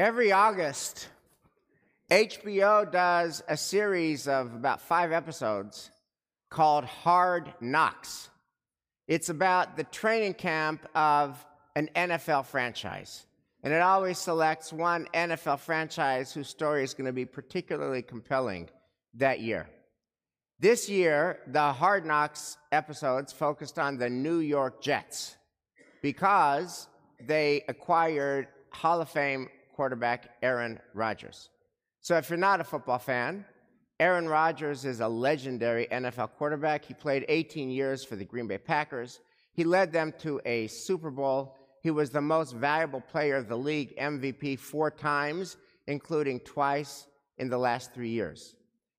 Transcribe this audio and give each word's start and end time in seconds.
Every 0.00 0.32
August, 0.32 1.10
HBO 2.10 2.90
does 2.90 3.42
a 3.46 3.54
series 3.54 4.26
of 4.28 4.54
about 4.54 4.80
five 4.80 5.12
episodes 5.12 5.90
called 6.48 6.86
Hard 6.86 7.52
Knocks. 7.60 8.30
It's 9.08 9.28
about 9.28 9.76
the 9.76 9.84
training 9.84 10.32
camp 10.32 10.88
of 10.94 11.44
an 11.76 11.90
NFL 11.94 12.46
franchise. 12.46 13.26
And 13.62 13.74
it 13.74 13.82
always 13.82 14.16
selects 14.16 14.72
one 14.72 15.06
NFL 15.12 15.58
franchise 15.58 16.32
whose 16.32 16.48
story 16.48 16.82
is 16.82 16.94
going 16.94 17.04
to 17.04 17.12
be 17.12 17.26
particularly 17.26 18.00
compelling 18.00 18.70
that 19.12 19.40
year. 19.40 19.68
This 20.58 20.88
year, 20.88 21.40
the 21.46 21.74
Hard 21.74 22.06
Knocks 22.06 22.56
episodes 22.72 23.34
focused 23.34 23.78
on 23.78 23.98
the 23.98 24.08
New 24.08 24.38
York 24.38 24.80
Jets 24.80 25.36
because 26.00 26.88
they 27.22 27.64
acquired 27.68 28.48
Hall 28.70 29.02
of 29.02 29.10
Fame 29.10 29.50
quarterback 29.80 30.36
Aaron 30.42 30.78
Rodgers. 30.92 31.48
So 32.02 32.18
if 32.18 32.28
you're 32.28 32.36
not 32.36 32.60
a 32.60 32.64
football 32.64 32.98
fan, 32.98 33.46
Aaron 33.98 34.28
Rodgers 34.28 34.84
is 34.84 35.00
a 35.00 35.08
legendary 35.08 35.86
NFL 35.90 36.32
quarterback. 36.36 36.84
He 36.84 36.92
played 36.92 37.24
18 37.30 37.70
years 37.70 38.04
for 38.04 38.14
the 38.14 38.26
Green 38.26 38.46
Bay 38.46 38.58
Packers. 38.58 39.20
He 39.54 39.64
led 39.64 39.90
them 39.90 40.12
to 40.18 40.38
a 40.44 40.66
Super 40.66 41.10
Bowl. 41.10 41.56
He 41.82 41.90
was 41.90 42.10
the 42.10 42.20
most 42.20 42.54
valuable 42.54 43.00
player 43.00 43.36
of 43.36 43.48
the 43.48 43.56
league, 43.56 43.96
MVP, 43.96 44.58
four 44.58 44.90
times, 44.90 45.56
including 45.86 46.40
twice 46.40 47.06
in 47.38 47.48
the 47.48 47.56
last 47.56 47.94
three 47.94 48.10
years. 48.10 48.56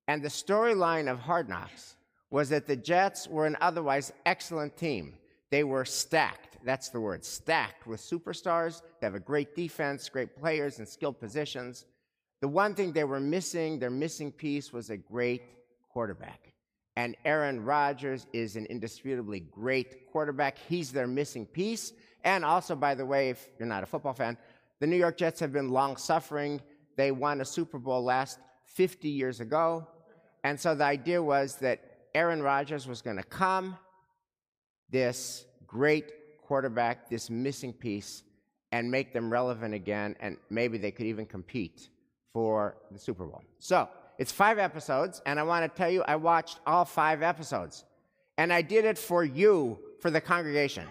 And 0.08 0.23
the 0.23 0.30
storyline 0.30 1.11
of 1.11 1.20
Hard 1.20 1.48
Knocks 1.48 1.95
was 2.31 2.50
that 2.50 2.66
the 2.66 2.75
Jets 2.75 3.27
were 3.27 3.45
an 3.45 3.58
otherwise 3.61 4.11
excellent 4.25 4.75
team. 4.77 5.13
They 5.52 5.63
were 5.63 5.86
stacked. 5.86 6.50
That's 6.63 6.89
the 6.89 6.99
word 6.99 7.25
stacked 7.25 7.88
with 7.88 7.99
superstars. 7.99 8.81
They 8.99 9.08
have 9.08 9.16
a 9.16 9.19
great 9.19 9.55
defense, 9.55 10.08
great 10.09 10.36
players 10.36 10.80
in 10.80 10.86
skilled 10.86 11.19
positions. 11.19 11.86
The 12.41 12.47
one 12.47 12.75
thing 12.75 12.91
they 12.91 13.03
were 13.03 13.19
missing, 13.19 13.80
their 13.80 13.89
missing 13.89 14.31
piece, 14.31 14.73
was 14.73 14.89
a 14.89 14.97
great 14.97 15.44
quarterback. 15.91 16.53
And 16.95 17.16
Aaron 17.23 17.63
Rodgers 17.63 18.27
is 18.33 18.55
an 18.55 18.66
indisputably 18.66 19.39
great 19.39 20.08
quarterback. 20.11 20.58
He's 20.69 20.91
their 20.91 21.08
missing 21.08 21.45
piece. 21.45 21.94
And 22.23 22.44
also, 22.44 22.75
by 22.75 22.95
the 22.95 23.05
way, 23.05 23.30
if 23.30 23.47
you're 23.58 23.67
not 23.67 23.83
a 23.83 23.86
football 23.86 24.14
fan, 24.14 24.38
the 24.80 24.88
New 24.88 24.97
York 24.97 25.17
Jets 25.17 25.39
have 25.39 25.53
been 25.53 25.69
long 25.69 25.97
suffering. 25.97 26.61
They 26.97 27.11
won 27.11 27.41
a 27.41 27.45
Super 27.45 27.80
Bowl 27.80 28.03
last 28.03 28.39
50 28.66 29.08
years 29.08 29.39
ago. 29.39 29.88
And 30.43 30.59
so 30.59 30.75
the 30.75 30.83
idea 30.83 31.21
was 31.21 31.55
that 31.58 31.80
Aaron 32.14 32.41
Rodgers 32.41 32.88
was 32.88 33.02
going 33.02 33.17
to 33.17 33.23
come, 33.23 33.77
this 34.89 35.45
great 35.66 36.11
quarterback, 36.52 37.09
this 37.09 37.30
missing 37.30 37.71
piece, 37.71 38.23
and 38.73 38.91
make 38.91 39.13
them 39.13 39.31
relevant 39.31 39.73
again, 39.73 40.17
and 40.19 40.35
maybe 40.49 40.77
they 40.77 40.91
could 40.91 41.05
even 41.05 41.25
compete 41.25 41.88
for 42.33 42.75
the 42.91 42.99
Super 42.99 43.23
Bowl. 43.23 43.41
So 43.59 43.88
it's 44.19 44.33
five 44.33 44.59
episodes, 44.59 45.21
and 45.25 45.39
I 45.39 45.43
want 45.43 45.63
to 45.63 45.77
tell 45.81 45.89
you, 45.89 46.03
I 46.03 46.17
watched 46.17 46.59
all 46.67 46.83
five 46.83 47.23
episodes, 47.23 47.85
and 48.38 48.52
I 48.52 48.61
did 48.63 48.83
it 48.83 48.97
for 48.97 49.23
you, 49.23 49.80
for 50.02 50.11
the 50.11 50.19
congregation. 50.19 50.85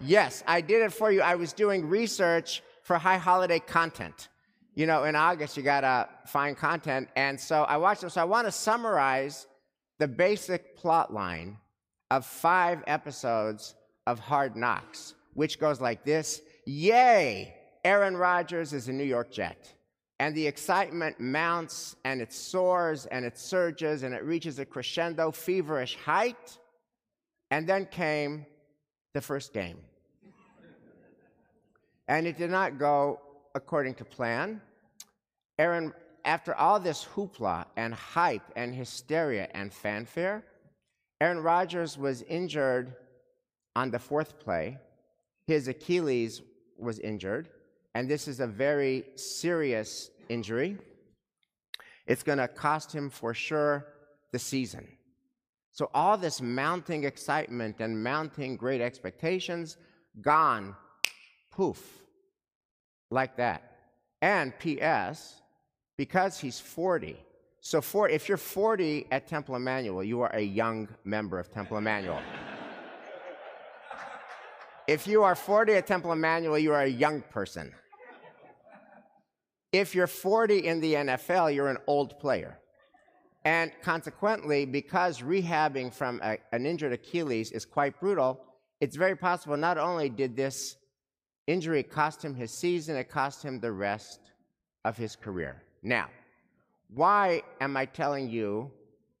yes, 0.00 0.42
I 0.44 0.60
did 0.60 0.82
it 0.82 0.92
for 0.92 1.12
you. 1.12 1.20
I 1.20 1.36
was 1.36 1.52
doing 1.52 1.88
research 1.88 2.64
for 2.82 2.98
high 2.98 3.18
holiday 3.18 3.60
content. 3.60 4.26
You 4.74 4.86
know, 4.86 5.04
in 5.04 5.14
August, 5.14 5.56
you 5.56 5.62
got 5.62 5.82
to 5.82 6.08
find 6.26 6.56
content, 6.56 7.10
and 7.14 7.38
so 7.38 7.62
I 7.62 7.76
watched 7.76 8.00
them. 8.00 8.10
So 8.10 8.20
I 8.22 8.24
want 8.24 8.48
to 8.48 8.52
summarize 8.52 9.46
the 10.00 10.08
basic 10.08 10.76
plot 10.76 11.14
line 11.14 11.58
of 12.10 12.24
five 12.24 12.82
episodes 12.86 13.74
of 14.06 14.18
Hard 14.18 14.56
Knocks, 14.56 15.14
which 15.34 15.58
goes 15.60 15.80
like 15.80 16.04
this 16.04 16.42
Yay! 16.66 17.54
Aaron 17.84 18.16
Rodgers 18.16 18.72
is 18.72 18.88
a 18.88 18.92
New 18.92 19.04
York 19.04 19.30
Jet. 19.30 19.72
And 20.20 20.34
the 20.34 20.46
excitement 20.46 21.20
mounts 21.20 21.94
and 22.04 22.20
it 22.20 22.32
soars 22.32 23.06
and 23.06 23.24
it 23.24 23.38
surges 23.38 24.02
and 24.02 24.12
it 24.12 24.24
reaches 24.24 24.58
a 24.58 24.66
crescendo, 24.66 25.30
feverish 25.30 25.96
height. 25.96 26.58
And 27.50 27.66
then 27.66 27.86
came 27.86 28.44
the 29.14 29.20
first 29.20 29.52
game. 29.52 29.78
And 32.08 32.26
it 32.26 32.36
did 32.36 32.50
not 32.50 32.78
go 32.78 33.20
according 33.54 33.94
to 33.94 34.04
plan. 34.04 34.60
Aaron, 35.58 35.92
after 36.24 36.54
all 36.54 36.80
this 36.80 37.06
hoopla 37.14 37.66
and 37.76 37.94
hype 37.94 38.52
and 38.56 38.74
hysteria 38.74 39.48
and 39.54 39.72
fanfare, 39.72 40.44
Aaron 41.20 41.40
Rodgers 41.40 41.98
was 41.98 42.22
injured 42.22 42.94
on 43.74 43.90
the 43.90 43.98
fourth 43.98 44.38
play. 44.38 44.78
His 45.46 45.66
Achilles 45.66 46.42
was 46.76 46.98
injured, 47.00 47.48
and 47.94 48.08
this 48.08 48.28
is 48.28 48.40
a 48.40 48.46
very 48.46 49.04
serious 49.16 50.10
injury. 50.28 50.76
It's 52.06 52.22
going 52.22 52.38
to 52.38 52.48
cost 52.48 52.92
him 52.92 53.10
for 53.10 53.34
sure 53.34 53.86
the 54.32 54.38
season. 54.38 54.86
So, 55.72 55.90
all 55.94 56.16
this 56.16 56.40
mounting 56.40 57.04
excitement 57.04 57.80
and 57.80 58.02
mounting 58.02 58.56
great 58.56 58.80
expectations 58.80 59.76
gone, 60.20 60.74
poof, 61.52 62.02
like 63.10 63.36
that. 63.36 63.62
And 64.20 64.58
P.S., 64.58 65.40
because 65.96 66.38
he's 66.38 66.58
40, 66.58 67.16
so 67.68 67.82
for, 67.82 68.08
if 68.08 68.30
you're 68.30 68.38
40 68.38 69.08
at 69.10 69.26
Temple 69.26 69.54
Emanuel, 69.54 70.02
you 70.02 70.22
are 70.22 70.34
a 70.34 70.40
young 70.40 70.88
member 71.04 71.38
of 71.38 71.52
Temple 71.52 71.76
Emanuel. 71.76 72.22
if 74.86 75.06
you 75.06 75.22
are 75.22 75.34
40 75.34 75.74
at 75.74 75.86
Temple 75.86 76.12
Emanuel, 76.12 76.58
you 76.58 76.72
are 76.72 76.84
a 76.84 76.88
young 76.88 77.20
person. 77.20 77.70
If 79.70 79.94
you're 79.94 80.06
40 80.06 80.66
in 80.66 80.80
the 80.80 80.94
NFL, 80.94 81.54
you're 81.54 81.68
an 81.68 81.76
old 81.86 82.18
player. 82.18 82.58
And 83.44 83.70
consequently, 83.82 84.64
because 84.64 85.20
rehabbing 85.20 85.92
from 85.92 86.22
a, 86.24 86.38
an 86.52 86.64
injured 86.64 86.94
Achilles 86.94 87.52
is 87.52 87.66
quite 87.66 88.00
brutal, 88.00 88.40
it's 88.80 88.96
very 88.96 89.14
possible 89.14 89.58
not 89.58 89.76
only 89.76 90.08
did 90.08 90.34
this 90.34 90.78
injury 91.46 91.82
cost 91.82 92.24
him 92.24 92.34
his 92.34 92.50
season, 92.50 92.96
it 92.96 93.10
cost 93.10 93.42
him 93.42 93.60
the 93.60 93.72
rest 93.72 94.20
of 94.86 94.96
his 94.96 95.14
career. 95.14 95.62
Now, 95.82 96.08
why 96.88 97.42
am 97.60 97.76
I 97.76 97.84
telling 97.84 98.30
you 98.30 98.70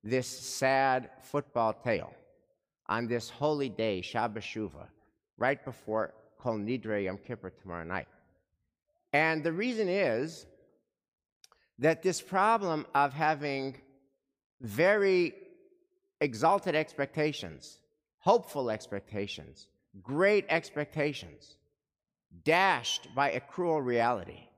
this 0.02 0.26
sad 0.26 1.10
football 1.20 1.72
tale 1.72 2.14
on 2.86 3.06
this 3.06 3.28
holy 3.28 3.68
day, 3.68 4.00
Shabbat 4.02 4.42
Shuvah, 4.42 4.88
right 5.36 5.62
before 5.64 6.14
Kol 6.38 6.58
Nidre 6.58 7.04
Yom 7.04 7.18
Kippur 7.18 7.50
tomorrow 7.50 7.84
night? 7.84 8.08
And 9.12 9.42
the 9.42 9.52
reason 9.52 9.88
is 9.88 10.46
that 11.78 12.02
this 12.02 12.20
problem 12.20 12.86
of 12.94 13.12
having 13.12 13.76
very 14.60 15.34
exalted 16.20 16.74
expectations, 16.74 17.78
hopeful 18.18 18.70
expectations, 18.70 19.68
great 20.02 20.44
expectations, 20.48 21.56
dashed 22.44 23.08
by 23.14 23.30
a 23.30 23.40
cruel 23.40 23.80
reality, 23.80 24.48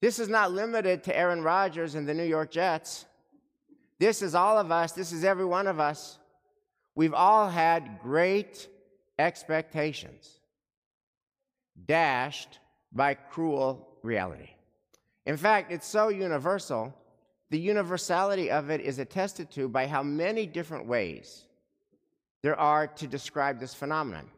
this 0.00 0.18
is 0.18 0.28
not 0.28 0.52
limited 0.52 1.04
to 1.04 1.16
Aaron 1.16 1.42
Rodgers 1.42 1.94
and 1.94 2.08
the 2.08 2.14
New 2.14 2.24
York 2.24 2.50
Jets. 2.50 3.04
This 3.98 4.22
is 4.22 4.34
all 4.34 4.58
of 4.58 4.70
us. 4.70 4.92
This 4.92 5.12
is 5.12 5.24
every 5.24 5.44
one 5.44 5.66
of 5.66 5.80
us. 5.80 6.18
We've 6.94 7.14
all 7.14 7.48
had 7.48 8.00
great 8.02 8.68
expectations 9.18 10.38
dashed 11.86 12.58
by 12.92 13.14
cruel 13.14 13.88
reality. 14.02 14.50
In 15.26 15.36
fact, 15.36 15.72
it's 15.72 15.86
so 15.86 16.08
universal, 16.08 16.94
the 17.50 17.58
universality 17.58 18.50
of 18.50 18.70
it 18.70 18.80
is 18.80 18.98
attested 18.98 19.50
to 19.52 19.68
by 19.68 19.86
how 19.86 20.02
many 20.02 20.46
different 20.46 20.86
ways 20.86 21.44
there 22.42 22.58
are 22.58 22.86
to 22.86 23.06
describe 23.06 23.58
this 23.58 23.74
phenomenon. 23.74 24.28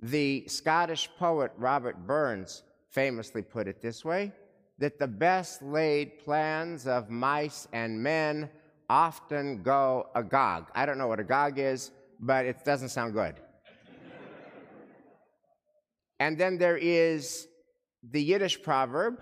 The 0.00 0.44
Scottish 0.48 1.08
poet 1.18 1.52
Robert 1.56 2.06
Burns 2.06 2.62
famously 2.88 3.42
put 3.42 3.66
it 3.66 3.80
this 3.80 4.04
way 4.04 4.32
that 4.78 4.98
the 4.98 5.06
best 5.06 5.62
laid 5.62 6.18
plans 6.18 6.86
of 6.86 7.10
mice 7.10 7.68
and 7.72 8.02
men 8.02 8.50
often 8.88 9.62
go 9.62 10.08
agog. 10.14 10.66
I 10.74 10.86
don't 10.86 10.98
know 10.98 11.06
what 11.06 11.20
agog 11.20 11.58
is, 11.58 11.90
but 12.20 12.46
it 12.46 12.64
doesn't 12.64 12.90
sound 12.90 13.14
good. 13.14 13.36
and 16.20 16.38
then 16.38 16.58
there 16.58 16.76
is 16.76 17.46
the 18.02 18.22
Yiddish 18.22 18.62
proverb 18.62 19.20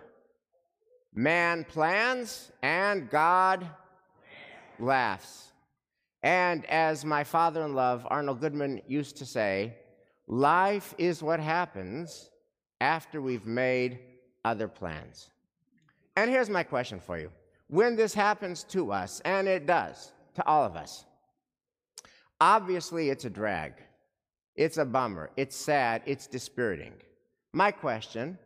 man 1.14 1.64
plans 1.64 2.50
and 2.62 3.10
God 3.10 3.68
laughs. 4.78 5.52
And 6.22 6.66
as 6.66 7.04
my 7.04 7.24
father 7.24 7.64
in 7.64 7.74
law, 7.74 8.00
Arnold 8.06 8.40
Goodman, 8.40 8.82
used 8.86 9.16
to 9.18 9.26
say, 9.26 9.76
life 10.26 10.94
is 10.98 11.22
what 11.22 11.40
happens 11.40 12.30
after 12.80 13.22
we've 13.22 13.46
made 13.46 13.98
other 14.44 14.68
plans. 14.68 15.30
And 16.16 16.30
here's 16.30 16.50
my 16.50 16.62
question 16.62 17.00
for 17.00 17.18
you. 17.18 17.30
When 17.68 17.96
this 17.96 18.14
happens 18.14 18.64
to 18.64 18.92
us, 18.92 19.20
and 19.24 19.46
it 19.46 19.66
does 19.66 20.12
to 20.34 20.46
all 20.46 20.64
of 20.64 20.76
us, 20.76 21.04
obviously 22.40 23.10
it's 23.10 23.24
a 23.24 23.30
drag. 23.30 23.74
It's 24.56 24.78
a 24.78 24.84
bummer. 24.84 25.30
It's 25.36 25.56
sad. 25.56 26.02
It's 26.06 26.26
dispiriting. 26.26 26.94
My 27.52 27.70
question 27.70 28.38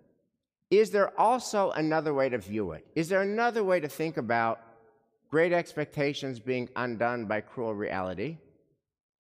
is 0.70 0.90
there 0.90 1.18
also 1.20 1.70
another 1.72 2.14
way 2.14 2.28
to 2.28 2.38
view 2.38 2.72
it? 2.72 2.86
Is 2.94 3.08
there 3.08 3.22
another 3.22 3.62
way 3.62 3.78
to 3.80 3.88
think 3.88 4.16
about 4.16 4.60
great 5.30 5.52
expectations 5.52 6.40
being 6.40 6.68
undone 6.76 7.26
by 7.26 7.40
cruel 7.40 7.74
reality 7.74 8.38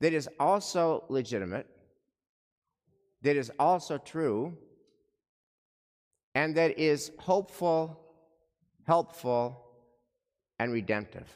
that 0.00 0.12
is 0.12 0.28
also 0.40 1.04
legitimate, 1.08 1.66
that 3.22 3.36
is 3.36 3.50
also 3.58 3.98
true, 3.98 4.56
and 6.34 6.56
that 6.56 6.78
is 6.78 7.12
hopeful, 7.18 8.00
helpful, 8.86 9.60
and 10.58 10.72
redemptive? 10.72 11.28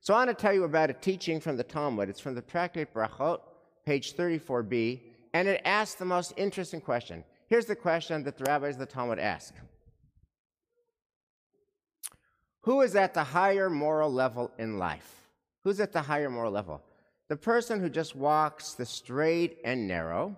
So 0.00 0.14
I 0.14 0.24
want 0.24 0.30
to 0.30 0.34
tell 0.34 0.54
you 0.54 0.64
about 0.64 0.90
a 0.90 0.94
teaching 0.94 1.40
from 1.40 1.56
the 1.56 1.64
Talmud. 1.64 2.08
It's 2.08 2.20
from 2.20 2.34
the 2.34 2.42
Tractate 2.42 2.94
Brachot, 2.94 3.40
page 3.84 4.16
34b, 4.16 5.00
and 5.34 5.46
it 5.46 5.60
asks 5.64 5.96
the 5.96 6.04
most 6.04 6.32
interesting 6.36 6.80
question. 6.80 7.24
Here's 7.48 7.66
the 7.66 7.76
question 7.76 8.22
that 8.24 8.36
the 8.38 8.44
rabbis 8.44 8.74
of 8.74 8.80
the 8.80 8.86
Talmud 8.86 9.18
ask 9.18 9.54
Who 12.62 12.80
is 12.82 12.96
at 12.96 13.14
the 13.14 13.24
higher 13.24 13.68
moral 13.68 14.12
level 14.12 14.50
in 14.58 14.78
life? 14.78 15.14
Who's 15.64 15.80
at 15.80 15.92
the 15.92 16.02
higher 16.02 16.30
moral 16.30 16.52
level? 16.52 16.82
The 17.28 17.36
person 17.36 17.80
who 17.80 17.90
just 17.90 18.16
walks 18.16 18.72
the 18.72 18.86
straight 18.86 19.58
and 19.64 19.86
narrow. 19.86 20.36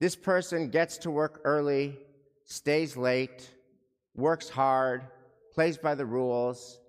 This 0.00 0.16
person 0.16 0.70
gets 0.70 0.98
to 0.98 1.10
work 1.10 1.40
early, 1.44 1.98
stays 2.44 2.96
late, 2.96 3.50
works 4.16 4.48
hard, 4.48 5.02
plays 5.54 5.76
by 5.76 5.94
the 5.94 6.06
rules, 6.06 6.80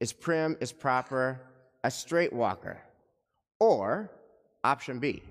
is 0.00 0.12
prim, 0.12 0.56
is 0.60 0.72
proper, 0.72 1.40
a 1.84 1.90
straight 1.90 2.32
walker. 2.32 2.80
Or 3.60 4.10
option 4.64 4.98
B 4.98 5.22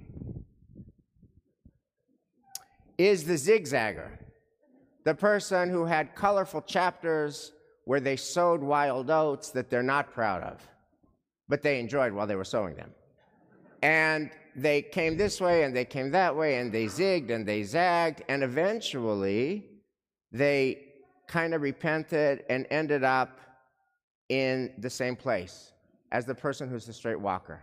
is 2.98 3.26
the 3.26 3.36
zigzagger, 3.36 4.10
the 5.04 5.14
person 5.14 5.70
who 5.70 5.86
had 5.86 6.16
colorful 6.16 6.62
chapters 6.62 7.54
where 7.86 8.00
they 8.00 8.16
sowed 8.16 8.62
wild 8.62 9.10
oats 9.10 9.52
that 9.52 9.70
they're 9.70 9.84
not 9.84 10.12
proud 10.12 10.44
of, 10.44 10.68
but 11.48 11.62
they 11.62 11.80
enjoyed 11.80 12.12
while 12.12 12.28
they 12.28 12.36
were 12.36 12.44
sowing 12.44 12.76
them. 12.76 12.92
And 13.82 14.32
they 14.56 14.82
came 14.82 15.16
this 15.16 15.40
way 15.40 15.64
and 15.64 15.76
they 15.76 15.86
came 15.86 16.12
that 16.12 16.36
way 16.36 16.58
and 16.58 16.74
they 16.74 16.86
zigged 16.86 17.30
and 17.30 17.48
they 17.48 17.64
zagged, 17.64 18.24
and 18.28 18.44
eventually 18.44 19.66
they 20.32 20.87
kind 21.28 21.54
of 21.54 21.62
repented 21.62 22.44
and 22.50 22.66
ended 22.70 23.04
up 23.04 23.40
in 24.30 24.72
the 24.78 24.90
same 24.90 25.16
place 25.16 25.72
as 26.12 26.26
the 26.26 26.36
person 26.36 26.70
who's 26.70 26.86
the 26.86 26.94
straight 26.94 27.20
walker. 27.20 27.62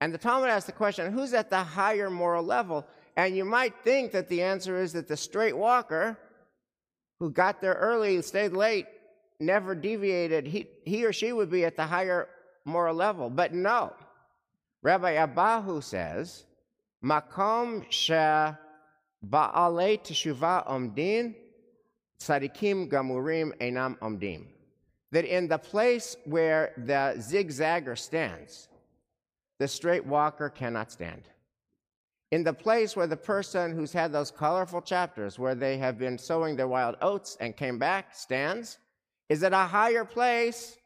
And 0.00 0.12
the 0.12 0.18
Talmud 0.18 0.48
asks 0.48 0.66
the 0.66 0.72
question 0.72 1.12
who's 1.12 1.32
at 1.34 1.50
the 1.50 1.62
higher 1.62 2.10
moral 2.10 2.44
level? 2.44 2.86
And 3.16 3.36
you 3.36 3.44
might 3.44 3.74
think 3.84 4.12
that 4.12 4.28
the 4.28 4.42
answer 4.42 4.80
is 4.80 4.92
that 4.94 5.06
the 5.06 5.16
straight 5.16 5.56
walker 5.56 6.18
who 7.18 7.30
got 7.30 7.60
there 7.60 7.74
early, 7.74 8.16
and 8.16 8.24
stayed 8.24 8.52
late, 8.52 8.86
never 9.38 9.76
deviated, 9.76 10.44
he, 10.46 10.66
he 10.84 11.04
or 11.04 11.12
she 11.12 11.32
would 11.32 11.50
be 11.50 11.64
at 11.64 11.76
the 11.76 11.86
higher 11.86 12.28
moral 12.64 12.96
level. 12.96 13.30
But 13.30 13.54
no. 13.54 13.92
Rabbi 14.82 15.14
Abahu 15.14 15.82
says, 15.82 16.44
Makom 17.04 17.84
she 17.90 18.12
ba'alei 18.12 20.02
teshuva 20.02 20.66
omdin, 20.68 21.36
tzadikim 22.22 22.88
gamurim 22.88 23.52
enam 23.60 23.98
omdim 23.98 24.46
that 25.10 25.24
in 25.24 25.46
the 25.46 25.58
place 25.58 26.16
where 26.24 26.72
the 26.76 27.14
zigzagger 27.18 27.96
stands, 27.96 28.68
the 29.58 29.68
straight 29.68 30.06
walker 30.06 30.48
cannot 30.48 30.90
stand. 30.90 31.28
In 32.30 32.42
the 32.42 32.54
place 32.54 32.96
where 32.96 33.06
the 33.06 33.16
person 33.16 33.74
who's 33.74 33.92
had 33.92 34.10
those 34.10 34.30
colorful 34.30 34.80
chapters 34.80 35.38
where 35.38 35.54
they 35.54 35.76
have 35.76 35.98
been 35.98 36.16
sowing 36.16 36.56
their 36.56 36.66
wild 36.66 36.96
oats 37.02 37.36
and 37.40 37.54
came 37.54 37.78
back 37.78 38.14
stands, 38.14 38.78
is 39.28 39.42
at 39.42 39.52
a 39.52 39.68
higher 39.78 40.04
place 40.04 40.78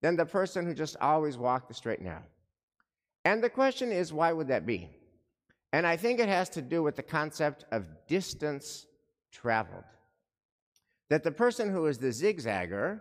than 0.00 0.16
the 0.16 0.24
person 0.24 0.66
who 0.66 0.74
just 0.74 0.96
always 1.00 1.36
walked 1.36 1.68
the 1.68 1.74
straight 1.74 1.98
and 1.98 2.08
narrow. 2.08 2.22
And 3.26 3.42
the 3.44 3.50
question 3.50 3.92
is, 3.92 4.12
why 4.12 4.32
would 4.32 4.48
that 4.48 4.64
be? 4.64 4.88
And 5.72 5.86
I 5.86 5.96
think 5.96 6.18
it 6.18 6.28
has 6.28 6.48
to 6.50 6.62
do 6.62 6.82
with 6.82 6.96
the 6.96 7.02
concept 7.02 7.66
of 7.72 7.86
distance 8.06 8.86
traveled. 9.32 9.84
That 11.08 11.22
the 11.22 11.30
person 11.30 11.70
who 11.70 11.86
is 11.86 11.98
the 11.98 12.08
zigzagger 12.08 13.00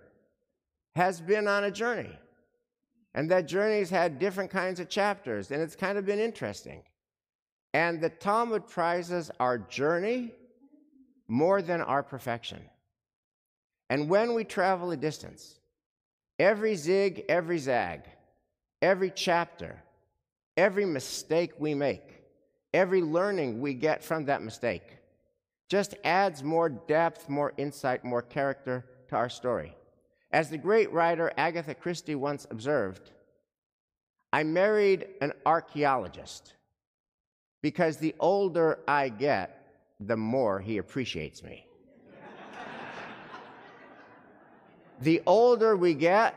has 0.95 1.21
been 1.21 1.47
on 1.47 1.63
a 1.63 1.71
journey. 1.71 2.17
And 3.13 3.31
that 3.31 3.47
journey's 3.47 3.89
had 3.89 4.19
different 4.19 4.51
kinds 4.51 4.79
of 4.79 4.89
chapters, 4.89 5.51
and 5.51 5.61
it's 5.61 5.75
kind 5.75 5.97
of 5.97 6.05
been 6.05 6.19
interesting. 6.19 6.83
And 7.73 8.01
the 8.01 8.09
Talmud 8.09 8.67
prizes 8.67 9.31
our 9.39 9.57
journey 9.57 10.33
more 11.27 11.61
than 11.61 11.81
our 11.81 12.03
perfection. 12.03 12.61
And 13.89 14.09
when 14.09 14.33
we 14.33 14.43
travel 14.43 14.91
a 14.91 14.97
distance, 14.97 15.59
every 16.39 16.75
zig, 16.75 17.23
every 17.29 17.57
zag, 17.57 18.01
every 18.81 19.11
chapter, 19.11 19.81
every 20.57 20.85
mistake 20.85 21.53
we 21.57 21.73
make, 21.73 22.23
every 22.73 23.01
learning 23.01 23.61
we 23.61 23.73
get 23.73 24.03
from 24.03 24.25
that 24.25 24.41
mistake, 24.41 24.97
just 25.67 25.95
adds 26.03 26.43
more 26.43 26.69
depth, 26.69 27.29
more 27.29 27.53
insight, 27.57 28.03
more 28.03 28.21
character 28.21 28.85
to 29.09 29.15
our 29.15 29.29
story. 29.29 29.75
As 30.31 30.49
the 30.49 30.57
great 30.57 30.91
writer 30.91 31.31
Agatha 31.37 31.73
Christie 31.73 32.15
once 32.15 32.45
observed, 32.51 33.11
I 34.31 34.43
married 34.43 35.07
an 35.21 35.31
archaeologist 35.45 36.53
because 37.61 37.97
the 37.97 38.13
older 38.19 38.79
I 38.87 39.09
get, 39.09 39.61
the 39.99 40.17
more 40.17 40.59
he 40.59 40.77
appreciates 40.77 41.41
me. 41.41 41.65
the 45.01 45.21
older 45.25 45.77
we 45.77 45.93
get, 45.93 46.35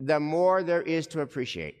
the 0.00 0.18
more 0.18 0.62
there 0.62 0.82
is 0.82 1.06
to 1.08 1.20
appreciate. 1.20 1.76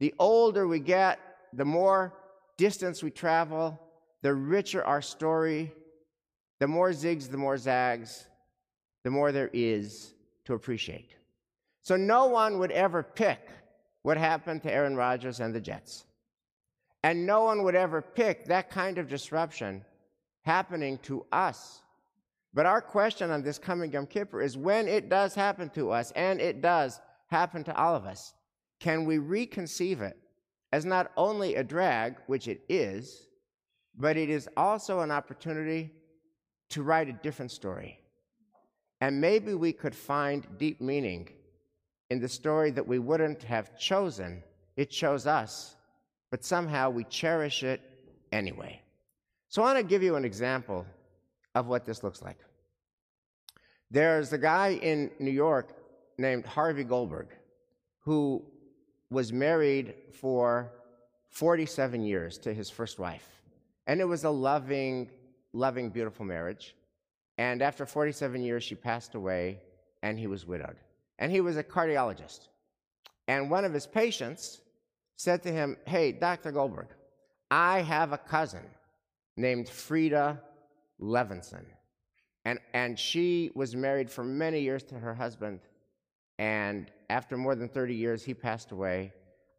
The 0.00 0.14
older 0.18 0.66
we 0.66 0.80
get, 0.80 1.20
the 1.52 1.64
more 1.64 2.14
distance 2.56 3.02
we 3.02 3.10
travel, 3.10 3.78
the 4.22 4.32
richer 4.32 4.82
our 4.84 5.02
story, 5.02 5.72
the 6.62 6.68
more 6.68 6.90
zigs, 6.90 7.28
the 7.28 7.36
more 7.36 7.58
zags, 7.58 8.28
the 9.02 9.10
more 9.10 9.32
there 9.32 9.50
is 9.52 10.14
to 10.44 10.54
appreciate. 10.54 11.16
So 11.82 11.96
no 11.96 12.26
one 12.26 12.60
would 12.60 12.70
ever 12.70 13.02
pick 13.02 13.48
what 14.02 14.16
happened 14.16 14.62
to 14.62 14.72
Aaron 14.72 14.94
Rodgers 14.94 15.40
and 15.40 15.52
the 15.52 15.60
Jets. 15.60 16.04
And 17.02 17.26
no 17.26 17.42
one 17.42 17.64
would 17.64 17.74
ever 17.74 18.00
pick 18.00 18.44
that 18.44 18.70
kind 18.70 18.98
of 18.98 19.08
disruption 19.08 19.84
happening 20.42 20.98
to 20.98 21.26
us. 21.32 21.80
But 22.54 22.66
our 22.66 22.80
question 22.80 23.32
on 23.32 23.42
this 23.42 23.58
coming 23.58 23.90
Yom 23.90 24.06
Kippur 24.06 24.40
is 24.40 24.56
when 24.56 24.86
it 24.86 25.08
does 25.08 25.34
happen 25.34 25.68
to 25.70 25.90
us, 25.90 26.12
and 26.12 26.40
it 26.40 26.62
does 26.62 27.00
happen 27.26 27.64
to 27.64 27.76
all 27.76 27.96
of 27.96 28.06
us, 28.06 28.34
can 28.78 29.04
we 29.04 29.18
reconceive 29.18 30.00
it 30.00 30.16
as 30.70 30.84
not 30.84 31.10
only 31.16 31.56
a 31.56 31.64
drag, 31.64 32.18
which 32.28 32.46
it 32.46 32.60
is, 32.68 33.26
but 33.96 34.16
it 34.16 34.30
is 34.30 34.48
also 34.56 35.00
an 35.00 35.10
opportunity 35.10 35.90
to 36.72 36.82
write 36.82 37.08
a 37.08 37.12
different 37.12 37.50
story 37.50 38.02
and 39.02 39.20
maybe 39.20 39.54
we 39.54 39.72
could 39.72 39.96
find 39.96 40.46
deep 40.58 40.80
meaning 40.80 41.28
in 42.10 42.20
the 42.20 42.28
story 42.28 42.70
that 42.70 42.86
we 42.86 43.00
wouldn't 43.00 43.42
have 43.42 43.76
chosen. 43.76 44.44
It 44.76 44.90
chose 44.90 45.26
us, 45.26 45.74
but 46.30 46.44
somehow 46.44 46.88
we 46.90 47.02
cherish 47.02 47.64
it 47.64 47.80
anyway. 48.30 48.80
So 49.48 49.60
I 49.60 49.74
want 49.74 49.78
to 49.78 49.82
give 49.82 50.04
you 50.04 50.14
an 50.14 50.24
example 50.24 50.86
of 51.56 51.66
what 51.66 51.84
this 51.84 52.04
looks 52.04 52.22
like. 52.22 52.38
There's 53.90 54.32
a 54.32 54.38
guy 54.38 54.74
in 54.74 55.10
New 55.18 55.32
York 55.32 55.74
named 56.16 56.46
Harvey 56.46 56.84
Goldberg 56.84 57.26
who 58.04 58.44
was 59.10 59.32
married 59.32 59.94
for 60.12 60.70
47 61.30 62.02
years 62.04 62.38
to 62.38 62.54
his 62.54 62.70
first 62.70 63.00
wife. 63.00 63.28
And 63.88 64.00
it 64.00 64.06
was 64.06 64.22
a 64.22 64.30
loving, 64.30 65.10
loving, 65.52 65.90
beautiful 65.90 66.24
marriage. 66.24 66.74
And 67.38 67.62
after 67.62 67.86
47 67.86 68.42
years, 68.42 68.62
she 68.62 68.74
passed 68.74 69.14
away, 69.14 69.60
and 70.02 70.18
he 70.18 70.26
was 70.26 70.46
widowed. 70.46 70.76
And 71.18 71.30
he 71.30 71.40
was 71.40 71.56
a 71.56 71.64
cardiologist. 71.64 72.48
And 73.28 73.50
one 73.50 73.64
of 73.64 73.72
his 73.72 73.86
patients 73.86 74.60
said 75.16 75.42
to 75.44 75.52
him, 75.52 75.76
Hey, 75.86 76.12
Dr. 76.12 76.52
Goldberg, 76.52 76.88
I 77.50 77.82
have 77.82 78.12
a 78.12 78.18
cousin 78.18 78.64
named 79.36 79.68
Frida 79.68 80.40
Levinson. 81.00 81.64
And, 82.44 82.58
and 82.72 82.98
she 82.98 83.50
was 83.54 83.76
married 83.76 84.10
for 84.10 84.24
many 84.24 84.60
years 84.60 84.82
to 84.84 84.96
her 84.96 85.14
husband. 85.14 85.60
And 86.38 86.90
after 87.08 87.36
more 87.36 87.54
than 87.54 87.68
30 87.68 87.94
years, 87.94 88.24
he 88.24 88.34
passed 88.34 88.72
away. 88.72 89.12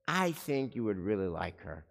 I 0.07 0.31
think 0.33 0.75
you 0.75 0.83
would 0.83 0.97
really 0.97 1.27
like 1.29 1.61
her. 1.61 1.85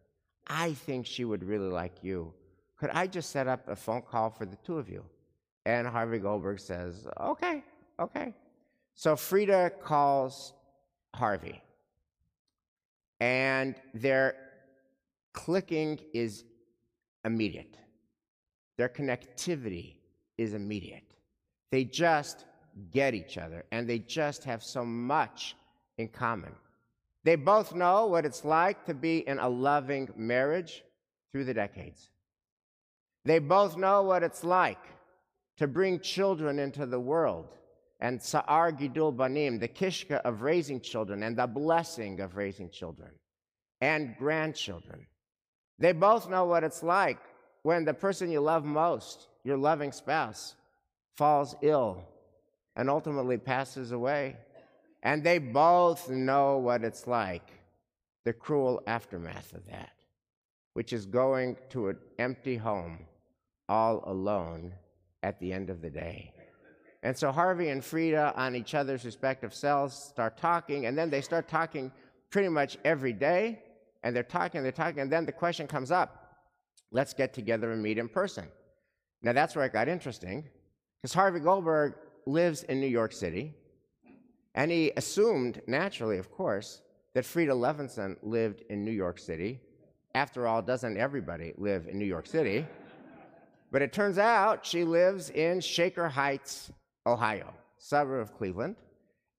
I 0.46 0.74
think 0.74 1.06
she 1.06 1.24
would 1.24 1.44
really 1.44 1.70
like 1.70 2.02
you. 2.02 2.34
Could 2.82 2.90
I 2.94 3.06
just 3.06 3.30
set 3.30 3.46
up 3.46 3.68
a 3.68 3.76
phone 3.76 4.02
call 4.02 4.28
for 4.28 4.44
the 4.44 4.56
two 4.56 4.76
of 4.76 4.88
you? 4.88 5.04
And 5.66 5.86
Harvey 5.86 6.18
Goldberg 6.18 6.58
says, 6.58 7.06
okay, 7.20 7.62
okay. 8.00 8.34
So 8.96 9.14
Frida 9.14 9.70
calls 9.80 10.52
Harvey, 11.14 11.62
and 13.20 13.76
their 13.94 14.34
clicking 15.32 16.00
is 16.12 16.42
immediate. 17.24 17.76
Their 18.78 18.88
connectivity 18.88 19.94
is 20.36 20.52
immediate. 20.52 21.14
They 21.70 21.84
just 21.84 22.46
get 22.90 23.14
each 23.14 23.38
other, 23.38 23.64
and 23.70 23.88
they 23.88 24.00
just 24.00 24.42
have 24.42 24.60
so 24.60 24.84
much 24.84 25.54
in 25.98 26.08
common. 26.08 26.52
They 27.22 27.36
both 27.36 27.76
know 27.76 28.06
what 28.06 28.26
it's 28.26 28.44
like 28.44 28.84
to 28.86 28.94
be 28.94 29.18
in 29.28 29.38
a 29.38 29.48
loving 29.48 30.08
marriage 30.16 30.82
through 31.30 31.44
the 31.44 31.54
decades. 31.54 32.08
They 33.24 33.38
both 33.38 33.76
know 33.76 34.02
what 34.02 34.22
it's 34.22 34.42
like 34.42 34.84
to 35.58 35.66
bring 35.66 36.00
children 36.00 36.58
into 36.58 36.86
the 36.86 37.00
world 37.00 37.56
and 38.00 38.18
Tza'ar 38.18 38.76
Gidul 38.76 39.16
Banim, 39.16 39.60
the 39.60 39.68
kishka 39.68 40.16
of 40.26 40.42
raising 40.42 40.80
children 40.80 41.22
and 41.22 41.36
the 41.36 41.46
blessing 41.46 42.20
of 42.20 42.36
raising 42.36 42.68
children 42.68 43.10
and 43.80 44.16
grandchildren. 44.18 45.06
They 45.78 45.92
both 45.92 46.28
know 46.28 46.44
what 46.44 46.64
it's 46.64 46.82
like 46.82 47.18
when 47.62 47.84
the 47.84 47.94
person 47.94 48.30
you 48.30 48.40
love 48.40 48.64
most, 48.64 49.28
your 49.44 49.56
loving 49.56 49.92
spouse, 49.92 50.56
falls 51.16 51.54
ill 51.62 52.02
and 52.74 52.90
ultimately 52.90 53.38
passes 53.38 53.92
away. 53.92 54.36
And 55.04 55.22
they 55.22 55.38
both 55.38 56.08
know 56.08 56.58
what 56.58 56.82
it's 56.82 57.06
like, 57.06 57.50
the 58.24 58.32
cruel 58.32 58.82
aftermath 58.86 59.52
of 59.52 59.66
that, 59.66 59.92
which 60.74 60.92
is 60.92 61.06
going 61.06 61.56
to 61.70 61.88
an 61.88 61.98
empty 62.18 62.56
home 62.56 62.98
all 63.68 64.02
alone 64.06 64.72
at 65.22 65.38
the 65.40 65.52
end 65.52 65.70
of 65.70 65.80
the 65.80 65.90
day. 65.90 66.32
And 67.02 67.16
so 67.16 67.32
Harvey 67.32 67.68
and 67.68 67.84
Frida, 67.84 68.32
on 68.36 68.54
each 68.54 68.74
other's 68.74 69.04
respective 69.04 69.52
cells, 69.52 69.92
start 69.92 70.36
talking, 70.36 70.86
and 70.86 70.96
then 70.96 71.10
they 71.10 71.20
start 71.20 71.48
talking 71.48 71.90
pretty 72.30 72.48
much 72.48 72.78
every 72.84 73.12
day, 73.12 73.60
and 74.02 74.14
they're 74.14 74.22
talking, 74.22 74.62
they're 74.62 74.72
talking, 74.72 75.00
and 75.00 75.12
then 75.12 75.26
the 75.26 75.32
question 75.32 75.66
comes 75.66 75.90
up 75.90 76.18
let's 76.92 77.14
get 77.14 77.32
together 77.32 77.72
and 77.72 77.82
meet 77.82 77.96
in 77.96 78.08
person. 78.08 78.46
Now 79.22 79.32
that's 79.32 79.56
where 79.56 79.64
it 79.64 79.72
got 79.72 79.88
interesting, 79.88 80.44
because 81.00 81.14
Harvey 81.14 81.40
Goldberg 81.40 81.94
lives 82.26 82.64
in 82.64 82.80
New 82.80 82.86
York 82.86 83.12
City, 83.12 83.54
and 84.54 84.70
he 84.70 84.92
assumed, 84.96 85.62
naturally, 85.66 86.18
of 86.18 86.30
course, 86.30 86.82
that 87.14 87.24
Frida 87.24 87.52
Levinson 87.52 88.16
lived 88.22 88.64
in 88.68 88.84
New 88.84 88.92
York 88.92 89.18
City. 89.18 89.60
After 90.14 90.46
all, 90.46 90.60
doesn't 90.60 90.98
everybody 90.98 91.54
live 91.56 91.88
in 91.88 91.98
New 91.98 92.04
York 92.04 92.26
City? 92.26 92.66
But 93.72 93.80
it 93.80 93.92
turns 93.92 94.18
out 94.18 94.66
she 94.66 94.84
lives 94.84 95.30
in 95.30 95.60
Shaker 95.60 96.06
Heights, 96.06 96.70
Ohio, 97.06 97.54
suburb 97.78 98.20
of 98.20 98.36
Cleveland. 98.36 98.76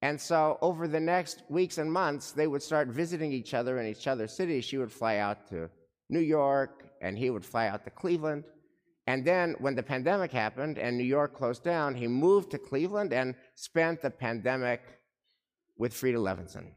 And 0.02 0.20
so 0.20 0.58
over 0.62 0.88
the 0.88 1.00
next 1.00 1.44
weeks 1.50 1.78
and 1.78 1.90
months, 1.90 2.32
they 2.32 2.48
would 2.48 2.64
start 2.64 2.88
visiting 2.88 3.32
each 3.32 3.54
other 3.54 3.80
in 3.80 3.86
each 3.86 4.08
other's 4.08 4.34
cities. 4.34 4.66
She 4.66 4.80
would 4.80 4.92
fly 4.92 5.18
out 5.18 5.48
to 5.50 5.70
New 6.10 6.20
York, 6.20 6.84
and 7.00 7.16
he 7.16 7.30
would 7.30 7.46
fly 7.46 7.68
out 7.68 7.84
to 7.86 7.92
Cleveland. 7.92 8.44
And 9.06 9.24
then 9.24 9.56
when 9.60 9.76
the 9.76 9.84
pandemic 9.84 10.32
happened 10.32 10.80
and 10.80 10.98
New 10.98 11.04
York 11.04 11.36
closed 11.36 11.64
down, 11.64 11.94
he 11.94 12.08
moved 12.08 12.50
to 12.52 12.58
Cleveland 12.58 13.14
and 13.14 13.36
spent 13.56 14.02
the 14.02 14.10
pandemic 14.10 14.82
with 15.78 15.94
Frida 15.94 16.18
Levinson. 16.18 16.72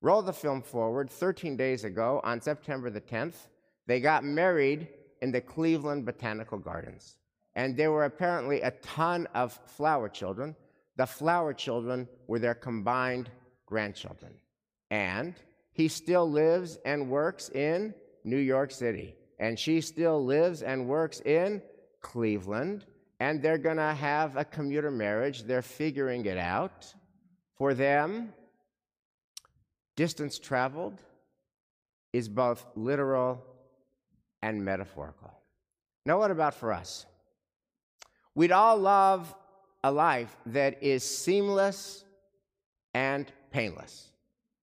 Roll 0.00 0.22
the 0.22 0.32
film 0.32 0.62
forward 0.62 1.10
13 1.10 1.56
days 1.56 1.84
ago 1.84 2.20
on 2.24 2.40
September 2.40 2.88
the 2.88 3.00
10th. 3.02 3.48
They 3.86 4.00
got 4.00 4.24
married 4.24 4.88
in 5.20 5.30
the 5.30 5.40
Cleveland 5.40 6.06
Botanical 6.06 6.58
Gardens. 6.58 7.16
And 7.54 7.76
there 7.76 7.90
were 7.90 8.04
apparently 8.04 8.60
a 8.60 8.70
ton 8.70 9.26
of 9.34 9.58
flower 9.66 10.08
children. 10.08 10.54
The 10.96 11.06
flower 11.06 11.52
children 11.52 12.08
were 12.26 12.38
their 12.38 12.54
combined 12.54 13.30
grandchildren. 13.66 14.34
And 14.90 15.34
he 15.72 15.88
still 15.88 16.30
lives 16.30 16.78
and 16.84 17.10
works 17.10 17.48
in 17.50 17.94
New 18.24 18.38
York 18.38 18.70
City. 18.70 19.16
And 19.38 19.58
she 19.58 19.80
still 19.80 20.24
lives 20.24 20.62
and 20.62 20.88
works 20.88 21.20
in 21.20 21.62
Cleveland. 22.00 22.86
And 23.18 23.42
they're 23.42 23.58
going 23.58 23.76
to 23.76 23.94
have 23.94 24.36
a 24.36 24.44
commuter 24.44 24.90
marriage. 24.90 25.42
They're 25.42 25.62
figuring 25.62 26.24
it 26.26 26.38
out. 26.38 26.92
For 27.56 27.74
them, 27.74 28.32
distance 29.96 30.38
traveled 30.38 31.00
is 32.12 32.28
both 32.28 32.64
literal 32.74 33.44
and 34.42 34.64
metaphorical. 34.64 35.32
Now, 36.06 36.18
what 36.18 36.30
about 36.30 36.54
for 36.54 36.72
us? 36.72 37.06
We'd 38.34 38.52
all 38.52 38.76
love 38.76 39.34
a 39.84 39.90
life 39.90 40.36
that 40.46 40.82
is 40.82 41.04
seamless 41.04 42.04
and 42.94 43.30
painless. 43.50 44.12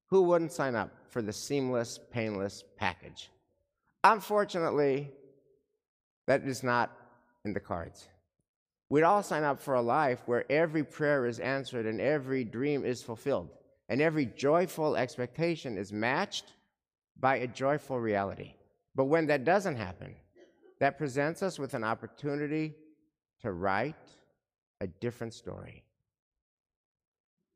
Who 0.07 0.23
wouldn't 0.23 0.51
sign 0.51 0.75
up 0.75 0.91
for 1.09 1.21
the 1.21 1.33
seamless, 1.33 1.99
painless 2.11 2.63
package? 2.77 3.29
Unfortunately, 4.03 5.11
that 6.27 6.43
is 6.43 6.63
not 6.63 6.95
in 7.45 7.53
the 7.53 7.59
cards. 7.59 8.07
We'd 8.89 9.03
all 9.03 9.21
sign 9.21 9.43
up 9.43 9.59
for 9.59 9.73
a 9.73 9.81
life 9.81 10.21
where 10.27 10.49
every 10.49 10.83
prayer 10.83 11.25
is 11.25 11.39
answered 11.39 11.85
and 11.85 11.99
every 11.99 12.43
dream 12.43 12.85
is 12.85 13.03
fulfilled 13.03 13.49
and 13.89 14.01
every 14.01 14.25
joyful 14.25 14.95
expectation 14.95 15.77
is 15.77 15.91
matched 15.91 16.53
by 17.19 17.37
a 17.37 17.47
joyful 17.47 17.99
reality. 17.99 18.53
But 18.97 19.05
when 19.05 19.27
that 19.27 19.45
doesn't 19.45 19.75
happen, 19.75 20.15
that 20.79 20.97
presents 20.97 21.43
us 21.43 21.59
with 21.59 21.75
an 21.75 21.83
opportunity 21.83 22.73
to 23.41 23.51
write 23.51 23.95
a 24.81 24.87
different 24.87 25.35
story. 25.35 25.83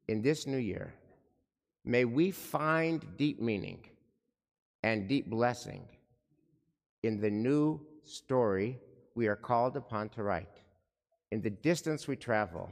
In 0.08 0.22
this 0.22 0.46
new 0.46 0.60
year, 0.60 0.94
may 1.84 2.06
we 2.06 2.30
find 2.30 3.04
deep 3.18 3.42
meaning 3.42 3.84
and 4.84 5.08
deep 5.08 5.32
blessing 5.32 5.84
in 7.02 7.20
the 7.20 7.32
new 7.32 7.82
story 8.04 8.80
we 9.16 9.26
are 9.26 9.36
called 9.36 9.76
upon 9.76 10.10
to 10.10 10.22
write, 10.22 10.62
in 11.32 11.42
the 11.42 11.50
distance 11.50 12.08
we 12.08 12.16
travel, 12.16 12.70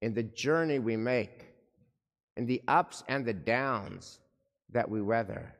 in 0.00 0.12
the 0.12 0.24
journey 0.24 0.80
we 0.80 0.96
make, 0.96 1.54
in 2.36 2.46
the 2.46 2.62
ups 2.66 3.04
and 3.06 3.24
the 3.24 3.32
downs 3.32 4.18
that 4.72 4.90
we 4.90 5.00
weather 5.00 5.54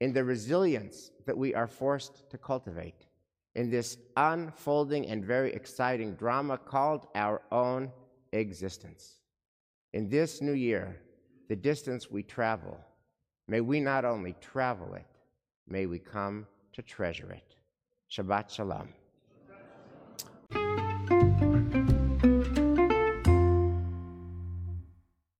in 0.00 0.12
the 0.12 0.24
resilience 0.24 1.10
that 1.26 1.36
we 1.36 1.54
are 1.54 1.66
forced 1.66 2.28
to 2.30 2.38
cultivate 2.38 3.06
in 3.54 3.70
this 3.70 3.96
unfolding 4.16 5.06
and 5.06 5.24
very 5.24 5.52
exciting 5.54 6.14
drama 6.14 6.58
called 6.58 7.06
our 7.14 7.40
own 7.50 7.90
existence. 8.32 9.14
In 9.94 10.10
this 10.10 10.42
new 10.42 10.52
year, 10.52 11.00
the 11.48 11.56
distance 11.56 12.10
we 12.10 12.22
travel, 12.22 12.78
may 13.48 13.62
we 13.62 13.80
not 13.80 14.04
only 14.04 14.34
travel 14.40 14.92
it, 14.94 15.06
may 15.66 15.86
we 15.86 15.98
come 15.98 16.46
to 16.74 16.82
treasure 16.82 17.32
it. 17.32 17.56
Shabbat 18.10 18.50
Shalom. 18.50 18.88